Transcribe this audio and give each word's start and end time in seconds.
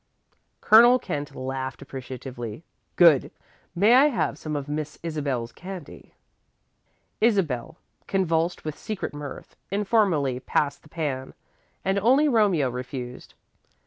Colonel 0.61 0.97
Kent 0.97 1.35
laughed 1.35 1.79
appreciatively. 1.79 2.63
"Good! 2.95 3.29
May 3.75 3.93
I 3.93 4.05
have 4.05 4.35
some 4.39 4.55
of 4.55 4.67
Miss 4.67 4.97
Isabel's 5.03 5.51
candy?" 5.51 6.15
Isabel, 7.21 7.77
convulsed 8.07 8.65
with 8.65 8.75
secret 8.75 9.13
mirth, 9.13 9.55
informally 9.69 10.39
passed 10.39 10.81
the 10.81 10.89
pan, 10.89 11.35
and 11.85 11.99
only 11.99 12.27
Romeo 12.27 12.67
refused. 12.71 13.35